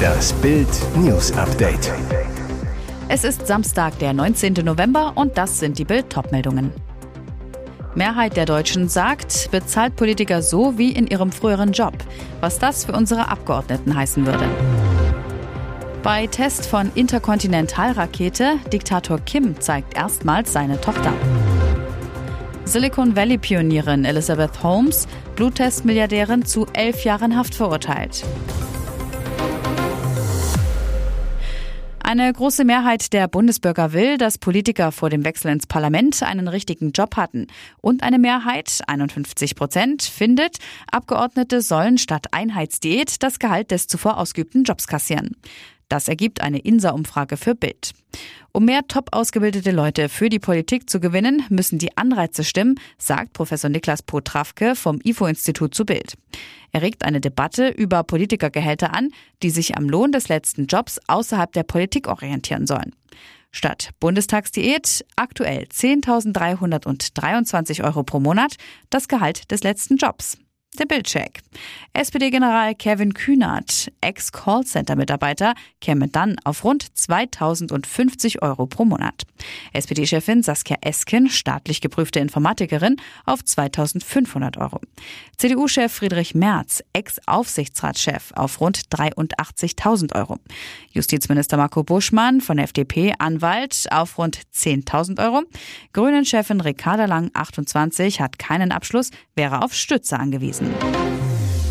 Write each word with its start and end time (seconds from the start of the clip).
Das 0.00 0.32
Bild 0.34 0.68
News 0.96 1.32
Update. 1.32 1.92
Es 3.08 3.24
ist 3.24 3.46
Samstag, 3.46 3.98
der 3.98 4.12
19. 4.12 4.54
November 4.64 5.12
und 5.14 5.36
das 5.36 5.58
sind 5.58 5.78
die 5.78 5.84
Bild 5.84 6.06
meldungen 6.30 6.72
Mehrheit 7.94 8.36
der 8.36 8.46
Deutschen 8.46 8.88
sagt, 8.88 9.50
bezahlt 9.50 9.96
Politiker 9.96 10.42
so 10.42 10.78
wie 10.78 10.92
in 10.92 11.06
ihrem 11.06 11.32
früheren 11.32 11.72
Job, 11.72 11.94
was 12.40 12.58
das 12.58 12.84
für 12.84 12.92
unsere 12.92 13.28
Abgeordneten 13.28 13.94
heißen 13.94 14.24
würde. 14.26 14.44
Bei 16.02 16.26
Test 16.26 16.66
von 16.66 16.90
Interkontinentalrakete, 16.94 18.58
Diktator 18.72 19.18
Kim 19.18 19.60
zeigt 19.60 19.96
erstmals 19.96 20.52
seine 20.52 20.80
Tochter. 20.80 21.12
Silicon 22.70 23.16
Valley-Pionierin 23.16 24.04
Elizabeth 24.04 24.62
Holmes, 24.62 25.08
Bluttest-Milliardärin 25.34 26.44
zu 26.44 26.66
elf 26.72 27.02
Jahren 27.02 27.36
Haft 27.36 27.56
verurteilt. 27.56 28.22
Eine 31.98 32.32
große 32.32 32.64
Mehrheit 32.64 33.12
der 33.12 33.26
Bundesbürger 33.26 33.92
will, 33.92 34.18
dass 34.18 34.38
Politiker 34.38 34.92
vor 34.92 35.10
dem 35.10 35.24
Wechsel 35.24 35.50
ins 35.50 35.66
Parlament 35.66 36.22
einen 36.22 36.46
richtigen 36.46 36.92
Job 36.92 37.16
hatten. 37.16 37.48
Und 37.80 38.04
eine 38.04 38.20
Mehrheit, 38.20 38.82
51 38.86 39.56
Prozent, 39.56 40.04
findet, 40.04 40.58
Abgeordnete 40.92 41.62
sollen 41.62 41.98
statt 41.98 42.28
Einheitsdiät 42.30 43.20
das 43.24 43.40
Gehalt 43.40 43.72
des 43.72 43.88
zuvor 43.88 44.16
ausgeübten 44.16 44.62
Jobs 44.62 44.86
kassieren. 44.86 45.34
Das 45.90 46.08
ergibt 46.08 46.40
eine 46.40 46.60
INSA-Umfrage 46.60 47.36
für 47.36 47.54
Bild. 47.54 47.92
Um 48.52 48.64
mehr 48.64 48.86
top 48.86 49.08
ausgebildete 49.12 49.72
Leute 49.72 50.08
für 50.08 50.28
die 50.28 50.38
Politik 50.38 50.88
zu 50.88 51.00
gewinnen, 51.00 51.42
müssen 51.50 51.80
die 51.80 51.96
Anreize 51.96 52.44
stimmen, 52.44 52.78
sagt 52.96 53.32
Professor 53.32 53.68
Niklas 53.68 54.02
Potrawke 54.02 54.76
vom 54.76 55.00
IFO-Institut 55.02 55.74
zu 55.74 55.84
Bild. 55.84 56.14
Er 56.70 56.82
regt 56.82 57.04
eine 57.04 57.20
Debatte 57.20 57.68
über 57.68 58.04
Politikergehälter 58.04 58.94
an, 58.94 59.08
die 59.42 59.50
sich 59.50 59.76
am 59.76 59.88
Lohn 59.88 60.12
des 60.12 60.28
letzten 60.28 60.66
Jobs 60.66 61.00
außerhalb 61.08 61.52
der 61.52 61.64
Politik 61.64 62.06
orientieren 62.06 62.68
sollen. 62.68 62.94
Statt 63.50 63.90
Bundestagsdiät 63.98 65.04
aktuell 65.16 65.64
10.323 65.64 67.82
Euro 67.82 68.04
pro 68.04 68.20
Monat 68.20 68.54
das 68.90 69.08
Gehalt 69.08 69.50
des 69.50 69.64
letzten 69.64 69.96
Jobs. 69.96 70.38
Der 70.78 70.86
Bildcheck. 70.86 71.40
SPD-General 71.92 72.76
Kevin 72.76 73.12
Kühnert, 73.12 73.90
Ex-Callcenter-Mitarbeiter, 74.00 75.54
käme 75.80 76.06
dann 76.06 76.36
auf 76.44 76.62
rund 76.62 76.96
2050 76.96 78.40
Euro 78.42 78.66
pro 78.66 78.84
Monat. 78.84 79.24
SPD-Chefin 79.72 80.44
Saskia 80.44 80.76
Esken, 80.80 81.28
staatlich 81.28 81.80
geprüfte 81.80 82.20
Informatikerin, 82.20 82.96
auf 83.26 83.44
2500 83.44 84.58
Euro. 84.58 84.80
CDU-Chef 85.36 85.92
Friedrich 85.92 86.36
Merz, 86.36 86.84
Ex-Aufsichtsratschef, 86.92 88.30
auf 88.36 88.60
rund 88.60 88.82
83.000 88.90 90.14
Euro. 90.14 90.38
Justizminister 90.92 91.56
Marco 91.56 91.82
Buschmann 91.82 92.40
von 92.40 92.58
FDP, 92.58 93.14
Anwalt, 93.18 93.88
auf 93.90 94.16
rund 94.18 94.38
10.000 94.54 95.20
Euro. 95.22 95.42
Grünen-Chefin 95.92 96.60
Ricarda 96.60 97.06
Lang, 97.06 97.30
28, 97.34 98.20
hat 98.20 98.38
keinen 98.38 98.70
Abschluss, 98.70 99.10
wäre 99.34 99.62
auf 99.62 99.74
Stütze 99.74 100.16
angewiesen 100.18 100.59
gewesen. 100.60 101.00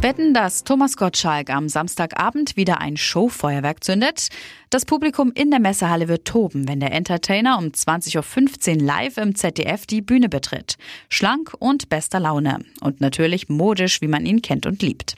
Wetten, 0.01 0.33
dass 0.33 0.63
Thomas 0.63 0.95
Gottschalk 0.95 1.49
am 1.49 1.67
Samstagabend 1.67 2.55
wieder 2.55 2.79
ein 2.79 2.95
Showfeuerwerk 2.95 3.83
zündet? 3.83 4.29
Das 4.69 4.85
Publikum 4.85 5.33
in 5.35 5.51
der 5.51 5.59
Messehalle 5.59 6.07
wird 6.07 6.23
toben, 6.23 6.69
wenn 6.69 6.79
der 6.79 6.93
Entertainer 6.93 7.57
um 7.57 7.65
20.15 7.65 8.75
Uhr 8.77 8.81
live 8.81 9.17
im 9.17 9.35
ZDF 9.35 9.85
die 9.85 10.01
Bühne 10.01 10.29
betritt. 10.29 10.77
Schlank 11.09 11.53
und 11.59 11.89
bester 11.89 12.21
Laune. 12.21 12.59
Und 12.79 13.01
natürlich 13.01 13.49
modisch, 13.49 13.99
wie 13.99 14.07
man 14.07 14.25
ihn 14.25 14.41
kennt 14.41 14.65
und 14.65 14.81
liebt. 14.81 15.15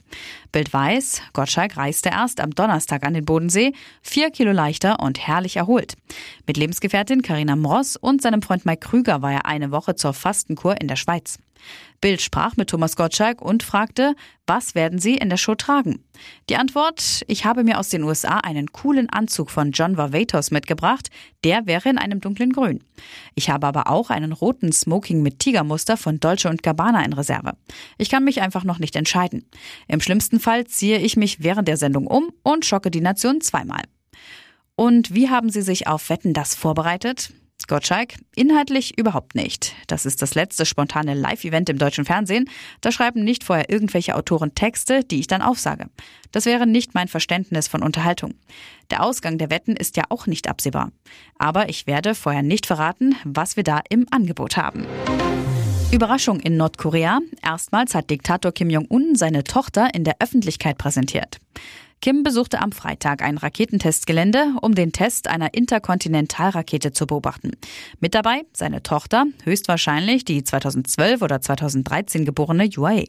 Bild 0.50 0.72
weiß, 0.72 1.22
Gottschalk 1.32 1.76
reiste 1.76 2.08
erst 2.08 2.40
am 2.40 2.50
Donnerstag 2.50 3.06
an 3.06 3.14
den 3.14 3.24
Bodensee, 3.24 3.74
vier 4.02 4.32
Kilo 4.32 4.50
leichter 4.50 4.98
und 4.98 5.24
herrlich 5.24 5.58
erholt. 5.58 5.94
Mit 6.48 6.56
Lebensgefährtin 6.56 7.22
Karina 7.22 7.54
Mross 7.54 7.94
und 7.94 8.20
seinem 8.20 8.42
Freund 8.42 8.66
Mike 8.66 8.88
Krüger 8.88 9.22
war 9.22 9.32
er 9.32 9.46
eine 9.46 9.70
Woche 9.70 9.94
zur 9.94 10.12
Fastenkur 10.12 10.80
in 10.80 10.88
der 10.88 10.96
Schweiz. 10.96 11.38
Bild 12.00 12.20
sprach 12.20 12.56
mit 12.56 12.68
Thomas 12.68 12.96
Gottschalk 12.96 13.40
und 13.40 13.62
fragte, 13.62 14.14
was 14.46 14.74
werden 14.74 14.98
Sie 14.98 15.14
in 15.16 15.30
der 15.30 15.36
Show 15.36 15.54
tragen? 15.54 16.04
Die 16.50 16.56
Antwort, 16.56 17.22
ich 17.28 17.44
habe 17.44 17.62
mir 17.62 17.78
aus 17.78 17.90
den 17.90 18.02
USA 18.02 18.38
einen 18.38 18.72
coolen 18.72 19.08
Anzug 19.08 19.50
von 19.50 19.70
John 19.70 19.96
Varvatos 19.96 20.50
mitgebracht, 20.50 21.10
der 21.44 21.66
wäre 21.66 21.88
in 21.88 21.98
einem 21.98 22.20
dunklen 22.20 22.52
Grün. 22.52 22.82
Ich 23.36 23.50
habe 23.50 23.68
aber 23.68 23.88
auch 23.88 24.10
einen 24.10 24.32
roten 24.32 24.72
Smoking 24.72 25.22
mit 25.22 25.38
Tigermuster 25.38 25.96
von 25.96 26.18
Dolce 26.18 26.56
Gabbana 26.60 27.04
in 27.04 27.12
Reserve. 27.12 27.52
Ich 27.98 28.10
kann 28.10 28.24
mich 28.24 28.42
einfach 28.42 28.64
noch 28.64 28.80
nicht 28.80 28.96
entscheiden. 28.96 29.46
Im 29.86 30.00
schlimmsten 30.00 30.40
Fall 30.40 30.66
ziehe 30.66 30.98
ich 30.98 31.16
mich 31.16 31.42
während 31.42 31.68
der 31.68 31.76
Sendung 31.76 32.08
um 32.08 32.32
und 32.42 32.64
schocke 32.64 32.90
die 32.90 33.00
Nation 33.00 33.40
zweimal. 33.40 33.82
Und 34.74 35.14
wie 35.14 35.30
haben 35.30 35.50
Sie 35.50 35.62
sich 35.62 35.86
auf 35.86 36.10
Wetten 36.10 36.34
das 36.34 36.56
vorbereitet? 36.56 37.32
Gottschalk, 37.72 38.16
inhaltlich 38.36 38.98
überhaupt 38.98 39.34
nicht. 39.34 39.74
Das 39.86 40.04
ist 40.04 40.20
das 40.20 40.34
letzte 40.34 40.66
spontane 40.66 41.14
Live-Event 41.14 41.70
im 41.70 41.78
deutschen 41.78 42.04
Fernsehen. 42.04 42.50
Da 42.82 42.92
schreiben 42.92 43.24
nicht 43.24 43.44
vorher 43.44 43.70
irgendwelche 43.70 44.14
Autoren 44.14 44.54
Texte, 44.54 45.04
die 45.04 45.20
ich 45.20 45.26
dann 45.26 45.40
aufsage. 45.40 45.86
Das 46.32 46.44
wäre 46.44 46.66
nicht 46.66 46.92
mein 46.92 47.08
Verständnis 47.08 47.68
von 47.68 47.82
Unterhaltung. 47.82 48.34
Der 48.90 49.02
Ausgang 49.02 49.38
der 49.38 49.48
Wetten 49.48 49.74
ist 49.74 49.96
ja 49.96 50.04
auch 50.10 50.26
nicht 50.26 50.50
absehbar. 50.50 50.92
Aber 51.38 51.70
ich 51.70 51.86
werde 51.86 52.14
vorher 52.14 52.42
nicht 52.42 52.66
verraten, 52.66 53.14
was 53.24 53.56
wir 53.56 53.64
da 53.64 53.80
im 53.88 54.06
Angebot 54.10 54.58
haben. 54.58 54.86
Überraschung 55.90 56.40
in 56.40 56.58
Nordkorea. 56.58 57.20
Erstmals 57.42 57.94
hat 57.94 58.10
Diktator 58.10 58.52
Kim 58.52 58.68
Jong-un 58.68 59.14
seine 59.14 59.44
Tochter 59.44 59.94
in 59.94 60.04
der 60.04 60.16
Öffentlichkeit 60.20 60.76
präsentiert. 60.76 61.38
Kim 62.02 62.24
besuchte 62.24 62.60
am 62.60 62.72
Freitag 62.72 63.22
ein 63.22 63.38
Raketentestgelände, 63.38 64.56
um 64.60 64.74
den 64.74 64.90
Test 64.90 65.28
einer 65.28 65.54
Interkontinentalrakete 65.54 66.90
zu 66.92 67.06
beobachten. 67.06 67.52
Mit 68.00 68.16
dabei 68.16 68.42
seine 68.52 68.82
Tochter, 68.82 69.26
höchstwahrscheinlich 69.44 70.24
die 70.24 70.42
2012 70.42 71.22
oder 71.22 71.40
2013 71.40 72.24
geborene 72.24 72.68
UAE. 72.76 73.04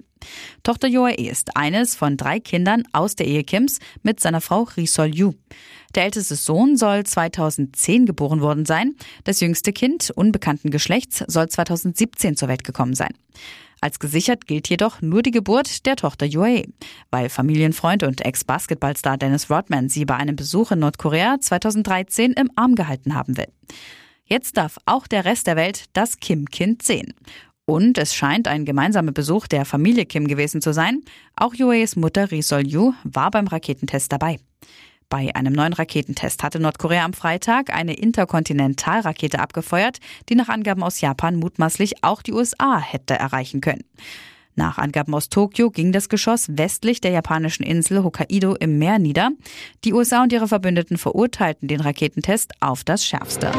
Tochter 0.62 0.90
UAE 0.90 1.28
ist 1.28 1.58
eines 1.58 1.96
von 1.96 2.18
drei 2.18 2.40
Kindern 2.40 2.84
aus 2.94 3.16
der 3.16 3.26
Ehe 3.26 3.44
Kims 3.44 3.80
mit 4.04 4.20
seiner 4.20 4.42
Frau 4.42 4.68
Ri 4.78 4.86
Sol 4.86 5.08
Yu. 5.08 5.34
Der 5.96 6.04
älteste 6.04 6.36
Sohn 6.36 6.78
soll 6.78 7.04
2010 7.04 8.06
geboren 8.06 8.42
worden 8.42 8.66
sein. 8.66 8.94
Das 9.24 9.40
jüngste 9.40 9.74
Kind 9.74 10.12
unbekannten 10.12 10.70
Geschlechts 10.70 11.24
soll 11.26 11.50
2017 11.50 12.38
zur 12.38 12.48
Welt 12.48 12.64
gekommen 12.64 12.94
sein. 12.94 13.16
Als 13.84 14.00
gesichert 14.00 14.48
gilt 14.48 14.70
jedoch 14.70 15.02
nur 15.02 15.24
die 15.24 15.32
Geburt 15.32 15.86
der 15.86 15.98
Tochter 15.98 16.26
UAE, 16.26 16.70
weil 17.12 17.28
Familienfreund 17.28 18.04
und 18.04 18.24
Ex-Basketballstar 18.24 19.18
Dennis 19.18 19.50
Rodman 19.50 19.90
sie 19.90 20.06
bei 20.06 20.16
einem 20.16 20.38
Besuch 20.38 20.72
in 20.72 20.80
Nordkorea 20.80 21.42
2013 21.42 22.32
im 22.32 22.50
Arm 22.56 22.76
gehalten 22.76 23.14
haben 23.14 23.36
will. 23.36 23.50
Jetzt 24.24 24.56
darf 24.56 24.78
auch 24.86 25.06
der 25.06 25.26
Rest 25.26 25.48
der 25.48 25.58
Welt 25.58 25.88
das 25.92 26.22
Kim-Kind 26.22 26.82
sehen. 26.82 27.14
Und 27.66 27.98
es 27.98 28.16
scheint 28.16 28.48
ein 28.48 28.64
gemeinsamer 28.64 29.12
Besuch 29.12 29.48
der 29.48 29.66
Familie 29.66 30.06
Kim 30.06 30.28
gewesen 30.28 30.62
zu 30.62 30.72
sein. 30.72 31.02
Auch 31.36 31.54
UAEs 31.54 31.98
Mutter 31.98 32.32
Ri 32.32 32.42
Sol-yu 32.42 32.94
war 33.04 33.32
beim 33.32 33.48
Raketentest 33.48 34.10
dabei. 34.10 34.40
Bei 35.14 35.30
einem 35.36 35.54
neuen 35.54 35.74
Raketentest 35.74 36.42
hatte 36.42 36.60
Nordkorea 36.60 37.06
am 37.06 37.14
Freitag 37.14 37.72
eine 37.72 37.94
Interkontinentalrakete 37.94 39.38
abgefeuert, 39.38 40.00
die 40.28 40.34
nach 40.34 40.50
Angaben 40.50 40.82
aus 40.82 41.02
Japan 41.02 41.36
mutmaßlich 41.36 42.04
auch 42.04 42.24
die 42.24 42.34
USA 42.34 42.80
hätte 42.80 43.14
erreichen 43.14 43.62
können. 43.62 43.84
Nach 44.56 44.80
Angaben 44.80 45.14
aus 45.14 45.30
Tokio 45.30 45.70
ging 45.70 45.92
das 45.92 46.10
Geschoss 46.10 46.58
westlich 46.58 47.00
der 47.00 47.12
japanischen 47.12 47.62
Insel 47.62 48.04
Hokkaido 48.04 48.56
im 48.56 48.80
Meer 48.80 48.98
nieder. 48.98 49.30
Die 49.84 49.94
USA 49.94 50.24
und 50.24 50.34
ihre 50.34 50.48
Verbündeten 50.48 50.98
verurteilten 50.98 51.68
den 51.68 51.82
Raketentest 51.82 52.54
auf 52.60 52.84
das 52.84 53.06
Schärfste. 53.06 53.52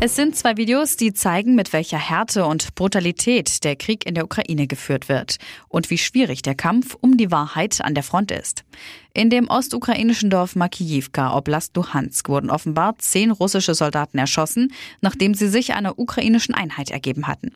Es 0.00 0.14
sind 0.14 0.36
zwei 0.36 0.56
Videos, 0.56 0.96
die 0.96 1.12
zeigen, 1.12 1.56
mit 1.56 1.72
welcher 1.72 1.98
Härte 1.98 2.46
und 2.46 2.76
Brutalität 2.76 3.64
der 3.64 3.74
Krieg 3.74 4.06
in 4.06 4.14
der 4.14 4.26
Ukraine 4.26 4.68
geführt 4.68 5.08
wird 5.08 5.38
und 5.66 5.90
wie 5.90 5.98
schwierig 5.98 6.42
der 6.42 6.54
Kampf 6.54 6.96
um 7.00 7.16
die 7.16 7.32
Wahrheit 7.32 7.80
an 7.80 7.94
der 7.94 8.04
Front 8.04 8.30
ist. 8.30 8.64
In 9.12 9.30
dem 9.30 9.48
ostukrainischen 9.48 10.30
Dorf 10.30 10.54
Makijivka, 10.54 11.36
Oblast 11.36 11.74
Luhansk, 11.76 12.28
wurden 12.28 12.50
offenbar 12.50 12.96
zehn 12.98 13.32
russische 13.32 13.74
Soldaten 13.74 14.18
erschossen, 14.18 14.72
nachdem 15.00 15.34
sie 15.34 15.48
sich 15.48 15.74
einer 15.74 15.98
ukrainischen 15.98 16.54
Einheit 16.54 16.90
ergeben 16.90 17.26
hatten. 17.26 17.50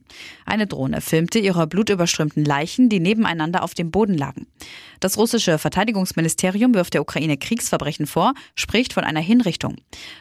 Eine 0.44 0.66
Drohne 0.66 1.00
filmte 1.00 1.38
ihre 1.38 1.68
blutüberströmten 1.68 2.44
Leichen, 2.44 2.88
die 2.88 2.98
nebeneinander 2.98 3.62
auf 3.62 3.74
dem 3.74 3.92
Boden 3.92 4.18
lagen. 4.18 4.48
Das 4.98 5.16
russische 5.16 5.58
Verteidigungsministerium 5.58 6.74
wirft 6.74 6.94
der 6.94 7.02
Ukraine 7.02 7.36
Kriegsverbrechen 7.36 8.08
vor, 8.08 8.34
spricht 8.56 8.92
von 8.92 9.04
einer 9.04 9.20
Hinrichtung. 9.20 9.76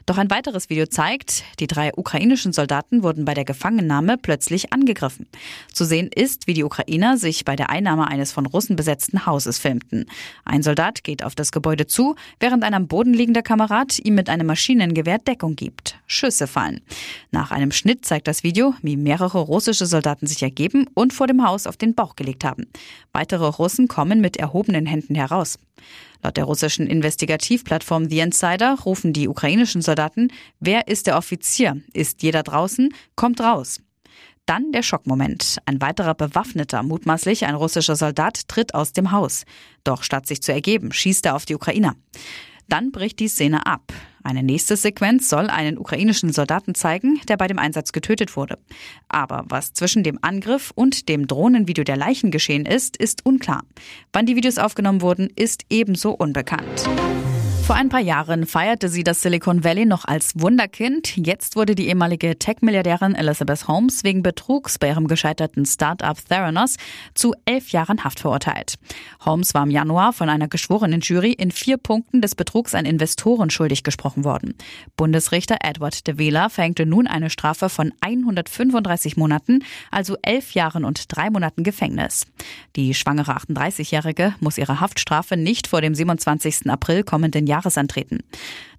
Doch 0.06 0.20
ein 0.20 0.30
weiteres 0.30 0.70
Video 0.70 0.86
zeigt, 0.86 1.44
die 1.60 1.68
drei 1.68 1.92
Ukrainer 1.96 2.11
ukrainischen 2.12 2.52
Soldaten 2.52 3.04
wurden 3.04 3.24
bei 3.24 3.34
der 3.34 3.46
Gefangennahme 3.46 4.18
plötzlich 4.18 4.74
angegriffen. 4.74 5.28
Zu 5.72 5.86
sehen 5.86 6.10
ist, 6.14 6.46
wie 6.46 6.54
die 6.54 6.66
Ukrainer 6.66 7.18
sich 7.18 7.46
bei 7.46 7.56
der 7.56 7.70
Einnahme 7.70 8.06
eines 8.06 8.34
von 8.34 8.46
Russen 8.46 8.76
besetzten 8.76 9.26
Hauses 9.26 9.60
filmten. 9.60 10.08
Ein 10.44 10.62
Soldat 10.62 11.06
geht 11.06 11.24
auf 11.24 11.36
das 11.36 11.54
Gebäude 11.54 11.88
zu, 11.88 12.16
während 12.42 12.66
ein 12.66 12.74
am 12.74 12.90
Boden 12.90 13.14
liegender 13.14 13.44
Kamerad 13.44 13.98
ihm 14.00 14.16
mit 14.16 14.28
einem 14.28 14.48
Maschinengewehr 14.48 15.20
Deckung 15.20 15.56
gibt. 15.56 16.00
Schüsse 16.06 16.48
fallen. 16.48 16.82
Nach 17.32 17.52
einem 17.52 17.72
Schnitt 17.72 18.04
zeigt 18.04 18.28
das 18.28 18.44
Video, 18.44 18.76
wie 18.82 18.98
mehrere 18.98 19.40
russische 19.40 19.86
Soldaten 19.86 20.28
sich 20.28 20.44
ergeben 20.44 20.88
und 20.94 21.14
vor 21.14 21.28
dem 21.28 21.48
Haus 21.48 21.66
auf 21.66 21.78
den 21.78 21.96
Bauch 21.96 22.18
gelegt 22.18 22.44
haben. 22.44 22.68
Weitere 23.14 23.48
Russen 23.48 23.88
kommen 23.88 24.20
mit 24.20 24.36
erhobenen 24.36 24.86
Händen 24.86 25.16
heraus. 25.16 25.58
Laut 26.24 26.38
der 26.38 26.44
russischen 26.44 26.88
Investigativplattform 26.88 28.10
The 28.10 28.20
Insider 28.20 28.78
rufen 28.86 29.14
die 29.14 29.28
ukrainischen 29.28 29.82
Soldaten, 29.82 30.30
wer 30.60 30.88
ist 30.88 31.08
der 31.08 31.18
Offizier? 31.18 31.82
Ist 31.94 32.22
jeder 32.22 32.44
draußen? 32.44 32.94
Kommt 33.16 33.42
raus. 33.42 33.80
Dann 34.46 34.72
der 34.72 34.84
Schockmoment. 34.84 35.58
Ein 35.66 35.82
weiterer 35.82 36.16
bewaffneter, 36.16 36.84
mutmaßlich 36.84 37.46
ein 37.46 37.56
russischer 37.56 37.96
Soldat, 37.96 38.48
tritt 38.48 38.74
aus 38.74 38.92
dem 38.92 39.12
Haus. 39.12 39.44
Doch 39.84 40.04
statt 40.04 40.28
sich 40.28 40.42
zu 40.42 40.52
ergeben, 40.52 40.92
schießt 40.92 41.26
er 41.26 41.36
auf 41.36 41.46
die 41.46 41.56
Ukrainer. 41.56 41.96
Dann 42.68 42.92
bricht 42.92 43.20
die 43.20 43.28
Szene 43.28 43.66
ab. 43.66 43.94
Eine 44.24 44.44
nächste 44.44 44.76
Sequenz 44.76 45.30
soll 45.30 45.48
einen 45.48 45.78
ukrainischen 45.78 46.32
Soldaten 46.32 46.76
zeigen, 46.76 47.20
der 47.28 47.38
bei 47.38 47.48
dem 47.48 47.58
Einsatz 47.58 47.92
getötet 47.92 48.36
wurde. 48.36 48.60
Aber 49.10 49.46
was 49.50 49.74
zwischen 49.74 50.04
dem 50.04 50.20
Angriff 50.22 50.72
und 50.76 51.10
dem 51.10 51.28
Drohnenvideo 51.28 51.84
der 51.84 51.98
Leichen 51.98 52.30
geschehen 52.30 52.66
ist, 52.66 52.98
ist 52.98 53.26
unklar. 53.26 53.64
Wann 54.14 54.26
die 54.26 54.36
Videos 54.36 54.58
aufgenommen 54.58 55.02
wurden, 55.02 55.30
ist 55.36 55.64
ebenso 55.70 56.12
unbekannt. 56.12 56.88
Vor 57.72 57.80
ein 57.80 57.88
paar 57.88 58.02
Jahren 58.02 58.46
feierte 58.46 58.90
sie 58.90 59.06
das 59.06 59.22
Silicon 59.22 59.64
Valley 59.64 59.86
noch 59.86 60.04
als 60.04 60.34
Wunderkind. 60.36 61.16
Jetzt 61.16 61.56
wurde 61.56 61.74
die 61.74 61.88
ehemalige 61.88 62.38
Tech-Milliardärin 62.38 63.16
Elizabeth 63.16 63.70
Holmes 63.70 64.04
wegen 64.04 64.24
Betrugs 64.24 64.78
bei 64.78 64.90
ihrem 64.90 65.08
gescheiterten 65.08 65.66
Start-up 65.66 66.18
Theranos 66.28 66.76
zu 67.14 67.34
elf 67.46 67.70
Jahren 67.70 68.04
Haft 68.04 68.20
verurteilt. 68.20 68.76
Holmes 69.24 69.54
war 69.54 69.64
im 69.64 69.70
Januar 69.70 70.12
von 70.12 70.28
einer 70.28 70.50
geschworenen 70.50 71.00
Jury 71.00 71.32
in 71.32 71.50
vier 71.50 71.78
Punkten 71.78 72.20
des 72.20 72.36
Betrugs 72.36 72.76
an 72.76 72.84
Investoren 72.86 73.50
schuldig 73.50 73.84
gesprochen 73.84 74.26
worden. 74.26 74.56
Bundesrichter 74.98 75.60
Edward 75.62 76.06
de 76.08 76.18
Vela 76.18 76.50
verhängte 76.50 76.86
nun 76.86 77.08
eine 77.08 77.30
Strafe 77.30 77.70
von 77.70 77.94
135 78.02 79.16
Monaten, 79.16 79.64
also 79.92 80.18
elf 80.24 80.52
Jahren 80.56 80.84
und 80.84 81.06
drei 81.08 81.30
Monaten 81.30 81.64
Gefängnis. 81.64 82.28
Die 82.76 82.94
schwangere 82.94 83.38
38-Jährige 83.38 84.36
muss 84.42 84.58
ihre 84.58 84.82
Haftstrafe 84.82 85.38
nicht 85.38 85.68
vor 85.68 85.80
dem 85.80 85.96
27. 85.96 86.70
April 86.70 87.06
kommenden 87.06 87.48
Jahres 87.48 87.61
Jahres 87.62 87.78
antreten. 87.78 88.20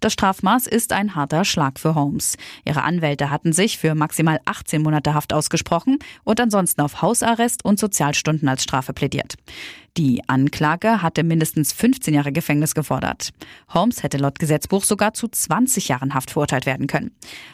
Das 0.02 0.14
Strafmaß 0.14 0.66
ist 0.66 0.92
ein 0.92 1.14
harter 1.14 1.44
Schlag 1.44 1.78
für 1.78 1.94
Holmes. 1.94 2.36
Ihre 2.64 2.82
Anwälte 2.82 3.30
hatten 3.30 3.52
sich 3.52 3.78
für 3.78 3.94
maximal 3.94 4.40
18 4.46 4.82
Monate 4.82 5.14
Haft 5.14 5.32
ausgesprochen 5.32 6.00
und 6.24 6.40
ansonsten 6.40 6.80
auf 6.80 7.02
Hausarrest 7.02 7.64
und 7.64 7.78
Sozialstunden 7.78 8.48
als 8.48 8.64
Strafe 8.64 8.94
plädiert. 8.94 9.36
Die 9.98 10.26
Anklage 10.26 11.02
hatte 11.02 11.22
mindestens 11.22 11.74
15 11.74 12.14
Jahre 12.14 12.32
Gefängnis 12.32 12.74
gefordert. 12.74 13.30
Holmes 13.74 14.02
hätte 14.02 14.16
laut 14.16 14.38
Gesetzbuch 14.38 14.84
sogar 14.84 15.12
zu 15.12 15.28
20 15.28 15.88
Jahren 15.88 16.14
Haft 16.14 16.30
verurteilt 16.30 16.64
werden 16.64 16.86
können. 16.86 17.10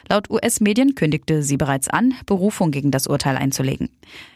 Laut 0.07 0.29
US-Medien 0.29 0.95
kündigte 0.95 1.43
sie 1.43 1.57
bereits 1.57 1.89
an, 1.89 2.13
Berufung 2.25 2.71
gegen 2.71 2.91
das 2.91 3.07
Urteil 3.07 3.35
einzulegen. 3.35 3.89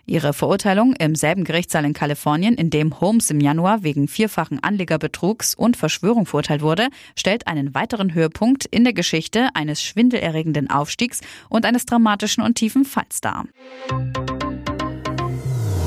Ihre 0.06 0.34
Verurteilung 0.34 0.94
im 0.98 1.16
selben 1.16 1.46
Gerichtssaal 1.46 1.86
in 1.86 1.94
Kalifornien, 1.94 2.56
in 2.56 2.70
dem 2.70 3.00
Holmes 3.00 3.30
im 3.30 3.40
Januar 3.40 3.84
wegen 3.84 4.10
vierfachen 4.10 4.62
Anlegerbetrugs 4.62 5.56
und 5.56 5.78
Verschwörung 5.78 6.26
verurteilt 6.26 6.62
wurde, 6.62 6.90
stellt 7.16 7.48
einen 7.48 7.74
weiteren 7.74 8.03
Höhepunkt 8.12 8.66
in 8.66 8.84
der 8.84 8.94
Geschichte 8.94 9.50
eines 9.54 9.82
schwindelerregenden 9.82 10.70
Aufstiegs 10.70 11.22
und 11.50 11.66
eines 11.66 11.86
dramatischen 11.86 12.44
und 12.44 12.56
tiefen 12.56 12.86
Falls 12.86 13.22
dar. 13.22 13.46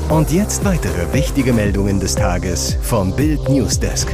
Und 0.09 0.31
jetzt 0.31 0.63
weitere 0.63 1.13
wichtige 1.13 1.51
Meldungen 1.53 1.99
des 1.99 2.15
Tages 2.15 2.77
vom 2.81 3.15
Bild 3.15 3.49
Newsdesk. 3.49 4.07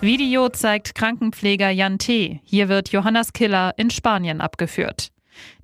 Video 0.00 0.48
zeigt 0.48 0.94
Krankenpfleger 0.94 1.68
Jan 1.70 1.98
T. 1.98 2.40
Hier 2.44 2.68
wird 2.70 2.88
Johannas 2.88 3.34
Killer 3.34 3.74
in 3.76 3.90
Spanien 3.90 4.40
abgeführt. 4.40 5.10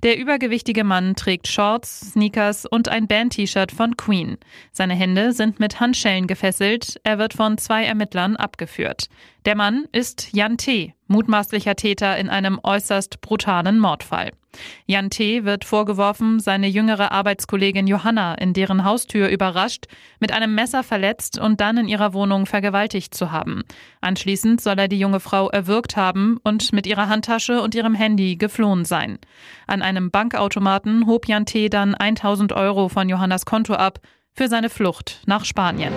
Der 0.03 0.19
übergewichtige 0.19 0.83
Mann 0.83 1.15
trägt 1.15 1.47
Shorts, 1.47 2.11
Sneakers 2.11 2.65
und 2.67 2.87
ein 2.87 3.07
Band-T-Shirt 3.07 3.71
von 3.71 3.97
Queen. 3.97 4.37
Seine 4.71 4.93
Hände 4.93 5.33
sind 5.33 5.59
mit 5.59 5.79
Handschellen 5.79 6.27
gefesselt. 6.27 6.99
Er 7.03 7.17
wird 7.17 7.33
von 7.33 7.57
zwei 7.57 7.83
Ermittlern 7.85 8.35
abgeführt. 8.35 9.07
Der 9.45 9.55
Mann 9.55 9.85
ist 9.91 10.33
Jan 10.33 10.57
T., 10.57 10.93
mutmaßlicher 11.07 11.75
Täter 11.75 12.17
in 12.17 12.29
einem 12.29 12.59
äußerst 12.61 13.21
brutalen 13.21 13.79
Mordfall. 13.79 14.31
Jan 14.85 15.09
T. 15.09 15.45
wird 15.45 15.65
vorgeworfen, 15.65 16.39
seine 16.39 16.67
jüngere 16.67 17.11
Arbeitskollegin 17.11 17.87
Johanna 17.87 18.35
in 18.35 18.53
deren 18.53 18.83
Haustür 18.83 19.29
überrascht, 19.29 19.85
mit 20.19 20.31
einem 20.31 20.55
Messer 20.55 20.83
verletzt 20.83 21.39
und 21.39 21.61
dann 21.61 21.77
in 21.77 21.87
ihrer 21.87 22.13
Wohnung 22.13 22.45
vergewaltigt 22.45 23.13
zu 23.13 23.31
haben. 23.31 23.63
Anschließend 24.01 24.61
soll 24.61 24.79
er 24.79 24.87
die 24.87 24.99
junge 24.99 25.19
Frau 25.19 25.49
erwürgt 25.49 25.95
haben 25.95 26.39
und 26.43 26.73
mit 26.73 26.87
ihrer 26.87 27.09
Handtasche 27.09 27.61
und 27.61 27.75
ihrem 27.75 27.95
Handy 27.95 28.35
geflohen 28.35 28.85
sein. 28.85 29.19
An 29.67 29.81
einem 29.87 30.11
Bankautomaten 30.11 31.07
hob 31.07 31.27
Jan 31.27 31.45
T. 31.45 31.69
dann 31.69 31.95
1000 31.95 32.51
Euro 32.51 32.89
von 32.89 33.07
Johannas 33.07 33.45
Konto 33.45 33.73
ab 33.73 33.99
für 34.33 34.49
seine 34.49 34.69
Flucht 34.69 35.21
nach 35.25 35.45
Spanien. 35.45 35.93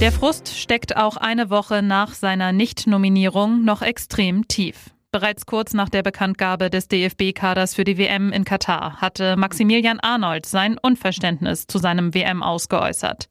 Der 0.00 0.10
Frust 0.10 0.48
steckt 0.48 0.96
auch 0.96 1.16
eine 1.16 1.48
Woche 1.48 1.80
nach 1.80 2.12
seiner 2.12 2.50
Nicht-Nominierung 2.50 3.64
noch 3.64 3.82
extrem 3.82 4.48
tief. 4.48 4.90
Bereits 5.12 5.46
kurz 5.46 5.74
nach 5.74 5.88
der 5.88 6.02
Bekanntgabe 6.02 6.70
des 6.70 6.88
DFB-Kaders 6.88 7.76
für 7.76 7.84
die 7.84 7.98
WM 7.98 8.32
in 8.32 8.44
Katar 8.44 9.00
hatte 9.00 9.36
Maximilian 9.36 10.00
Arnold 10.00 10.44
sein 10.44 10.76
Unverständnis 10.82 11.68
zu 11.68 11.78
seinem 11.78 12.14
WM 12.14 12.42
ausgeäußert. 12.42 13.28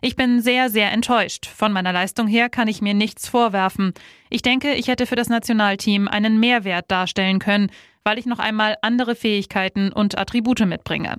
Ich 0.00 0.16
bin 0.16 0.40
sehr, 0.40 0.70
sehr 0.70 0.90
enttäuscht. 0.92 1.44
Von 1.44 1.72
meiner 1.72 1.92
Leistung 1.92 2.26
her 2.26 2.48
kann 2.48 2.68
ich 2.68 2.80
mir 2.80 2.94
nichts 2.94 3.28
vorwerfen. 3.28 3.92
Ich 4.30 4.40
denke, 4.40 4.72
ich 4.72 4.88
hätte 4.88 5.04
für 5.04 5.16
das 5.16 5.28
Nationalteam 5.28 6.08
einen 6.08 6.40
Mehrwert 6.40 6.90
darstellen 6.90 7.38
können, 7.38 7.70
weil 8.06 8.18
ich 8.20 8.26
noch 8.26 8.38
einmal 8.38 8.76
andere 8.82 9.16
Fähigkeiten 9.16 9.90
und 9.90 10.16
Attribute 10.16 10.64
mitbringe. 10.64 11.16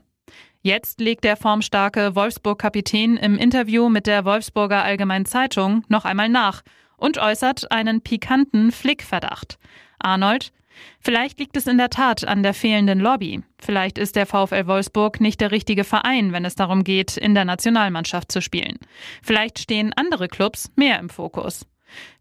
Jetzt 0.61 1.01
legt 1.01 1.25
der 1.25 1.35
formstarke 1.35 2.15
Wolfsburg-Kapitän 2.15 3.17
im 3.17 3.37
Interview 3.37 3.89
mit 3.89 4.07
der 4.07 4.23
Wolfsburger 4.23 4.83
Allgemeinen 4.83 5.25
Zeitung 5.25 5.83
noch 5.89 6.05
einmal 6.05 6.29
nach 6.29 6.61
und 6.95 7.17
äußert 7.17 7.73
einen 7.73 8.01
pikanten 8.01 8.71
Flickverdacht. 8.71 9.59
Arnold, 9.99 10.53
vielleicht 11.01 11.39
liegt 11.39 11.57
es 11.57 11.67
in 11.67 11.77
der 11.77 11.89
Tat 11.89 12.25
an 12.25 12.41
der 12.41 12.53
fehlenden 12.53 13.01
Lobby. 13.01 13.43
Vielleicht 13.59 13.97
ist 13.97 14.15
der 14.15 14.25
VfL 14.25 14.65
Wolfsburg 14.67 15.19
nicht 15.19 15.41
der 15.41 15.51
richtige 15.51 15.83
Verein, 15.83 16.31
wenn 16.31 16.45
es 16.45 16.55
darum 16.55 16.85
geht, 16.85 17.17
in 17.17 17.35
der 17.35 17.43
Nationalmannschaft 17.43 18.31
zu 18.31 18.41
spielen. 18.41 18.79
Vielleicht 19.21 19.59
stehen 19.59 19.91
andere 19.93 20.29
Clubs 20.29 20.71
mehr 20.77 20.99
im 20.99 21.09
Fokus. 21.09 21.65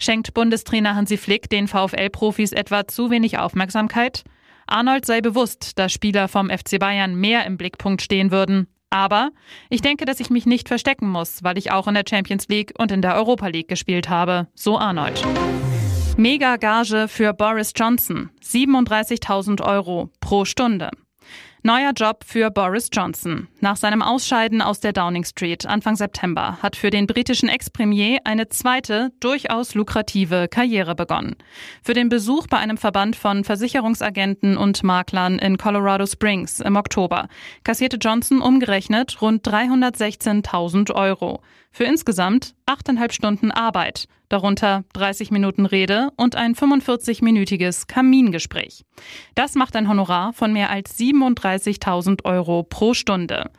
Schenkt 0.01 0.35
Bundestrainer 0.35 0.97
Hansi 0.97 1.17
Flick 1.17 1.49
den 1.51 1.69
VfL-Profis 1.69 2.51
etwa 2.51 2.89
zu 2.89 3.11
wenig 3.11 3.39
Aufmerksamkeit? 3.39 4.25
Arnold 4.67 5.07
sei 5.07 5.21
bewusst, 5.21 5.79
dass 5.79 5.93
Spieler 5.93 6.29
vom 6.29 6.51
FC 6.51 6.79
Bayern 6.79 7.15
mehr 7.15 7.47
im 7.47 7.57
Blickpunkt 7.57 8.03
stehen 8.03 8.31
würden. 8.31 8.67
Aber 8.91 9.31
ich 9.69 9.83
denke, 9.83 10.05
dass 10.05 10.21
ich 10.21 10.31
mich 10.31 10.47
nicht 10.47 10.69
verstecken 10.69 11.09
muss, 11.09 11.43
weil 11.43 11.59
ich 11.59 11.73
auch 11.73 11.89
in 11.89 11.95
der 11.95 12.05
Champions 12.09 12.49
League 12.49 12.73
und 12.79 12.93
in 12.93 13.03
der 13.03 13.15
Europa 13.17 13.49
League 13.49 13.69
gespielt 13.69 14.09
habe. 14.09 14.49
So 14.55 14.79
Arnold. 14.79 15.23
Mega-Gage 16.17 17.09
für 17.09 17.35
Boris 17.35 17.73
Johnson. 17.77 18.31
37.000 18.43 19.63
Euro 19.63 20.11
pro 20.21 20.45
Stunde. 20.45 20.91
Neuer 21.67 21.91
Job 21.97 22.23
für 22.25 22.49
Boris 22.53 22.91
Johnson. 22.93 23.49
Nach 23.59 23.77
seinem 23.77 24.01
Ausscheiden 24.01 24.63
aus 24.63 24.79
der 24.79 24.93
Downing 24.93 25.25
Street 25.25 25.67
Anfang 25.67 25.97
September 25.97 26.63
hat 26.63 26.77
für 26.77 26.91
den 26.91 27.09
britischen 27.09 27.49
Ex-Premier 27.49 28.21
eine 28.23 28.49
zweite, 28.49 29.11
durchaus 29.19 29.75
lukrative 29.75 30.47
Karriere 30.49 30.95
begonnen. 30.95 31.35
Für 31.83 31.93
den 31.93 32.09
Besuch 32.09 32.47
bei 32.47 32.59
einem 32.59 32.77
Verband 32.77 33.17
von 33.17 33.43
Versicherungsagenten 33.43 34.57
und 34.57 34.85
Maklern 34.85 35.41
in 35.41 35.59
Colorado 35.59 36.07
Springs 36.07 36.61
im 36.61 36.77
Oktober 36.77 37.27
kassierte 37.65 37.97
Johnson 37.97 38.41
umgerechnet 38.41 39.21
rund 39.21 39.45
316.000 39.45 40.95
Euro. 40.95 41.43
Für 41.73 41.83
insgesamt 41.83 42.55
achteinhalb 42.67 43.13
Stunden 43.13 43.51
Arbeit, 43.51 44.07
darunter 44.29 44.85
30 44.93 45.31
Minuten 45.31 45.67
Rede 45.67 46.11
und 46.17 46.37
ein 46.37 46.55
45-minütiges 46.55 47.87
Kamingespräch. 47.87 48.85
Das 49.35 49.55
macht 49.55 49.77
ein 49.77 49.89
Honorar 49.89 50.33
von 50.33 50.53
mehr 50.53 50.71
als 50.71 50.99
37.000 50.99 52.25
Euro 52.25 52.63
pro 52.63 52.95
Stunde. 52.95 53.51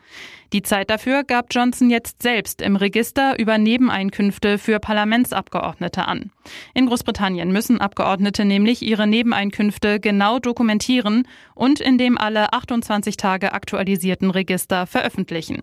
Die 0.54 0.62
Zeit 0.62 0.88
dafür 0.88 1.24
gab 1.24 1.46
Johnson 1.50 1.90
jetzt 1.90 2.22
selbst 2.22 2.62
im 2.62 2.76
Register 2.76 3.38
über 3.38 3.58
Nebeneinkünfte 3.58 4.56
für 4.56 4.80
Parlamentsabgeordnete 4.80 6.08
an. 6.08 6.30
In 6.72 6.86
Großbritannien 6.86 7.52
müssen 7.52 7.82
Abgeordnete 7.82 8.46
nämlich 8.46 8.80
ihre 8.80 9.06
Nebeneinkünfte 9.06 10.00
genau 10.00 10.38
dokumentieren 10.38 11.28
und 11.54 11.80
in 11.80 11.98
dem 11.98 12.16
alle 12.16 12.54
28 12.54 13.18
Tage 13.18 13.52
aktualisierten 13.52 14.30
Register 14.30 14.86
veröffentlichen. 14.86 15.62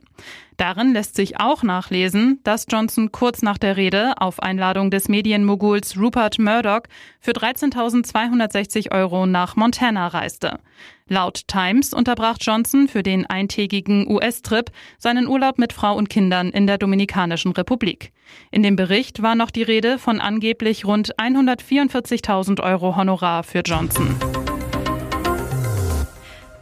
Darin 0.58 0.94
lässt 0.94 1.16
sich 1.16 1.40
auch 1.40 1.64
nachlesen, 1.64 2.40
dass 2.44 2.68
Johnson 2.70 3.12
kurz 3.12 3.42
nach 3.42 3.58
der 3.58 3.78
Rede 3.78 4.14
auf 4.18 4.40
Einladung 4.40 4.92
des 4.92 5.10
Medienmoguls 5.10 5.98
Rupert 6.00 6.38
Murdoch 6.38 6.84
für 7.20 7.32
13.260 7.32 8.92
Euro 8.92 9.26
nach 9.26 9.56
Montana 9.56 10.08
reiste. 10.08 10.60
Laut 11.08 11.48
Times 11.48 11.94
unterbrach 11.94 12.38
Johnson 12.42 12.88
für 12.88 13.04
den 13.04 13.28
eintägigen 13.28 14.10
US-Trip 14.12 14.72
seinen 14.98 15.28
Urlaub 15.28 15.60
mit 15.60 15.72
Frau 15.72 15.96
und 15.96 16.10
Kindern 16.10 16.50
in 16.50 16.66
der 16.66 16.80
Dominikanischen 16.80 17.52
Republik. 17.52 18.12
In 18.50 18.64
dem 18.64 18.76
Bericht 18.76 19.22
war 19.22 19.36
noch 19.36 19.52
die 19.52 19.62
Rede 19.62 20.00
von 20.00 20.20
angeblich 20.20 20.84
rund 20.84 21.16
144.000 21.20 22.60
Euro 22.60 22.96
Honorar 22.96 23.44
für 23.44 23.60
Johnson. 23.60 24.16